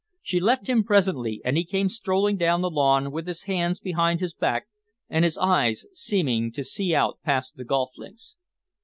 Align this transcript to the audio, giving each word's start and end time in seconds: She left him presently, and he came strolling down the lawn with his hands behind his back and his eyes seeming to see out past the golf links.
She 0.23 0.39
left 0.39 0.67
him 0.67 0.83
presently, 0.83 1.41
and 1.45 1.55
he 1.55 1.63
came 1.63 1.87
strolling 1.87 2.35
down 2.35 2.61
the 2.61 2.71
lawn 2.71 3.11
with 3.11 3.27
his 3.27 3.43
hands 3.43 3.79
behind 3.79 4.19
his 4.19 4.33
back 4.33 4.65
and 5.09 5.23
his 5.23 5.37
eyes 5.37 5.85
seeming 5.93 6.51
to 6.53 6.63
see 6.63 6.95
out 6.95 7.19
past 7.23 7.55
the 7.55 7.65
golf 7.65 7.91
links. 7.97 8.35